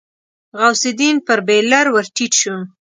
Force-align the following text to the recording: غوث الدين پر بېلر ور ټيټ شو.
غوث 0.59 0.81
الدين 0.91 1.15
پر 1.25 1.39
بېلر 1.47 1.85
ور 1.91 2.05
ټيټ 2.15 2.33
شو. 2.41 2.55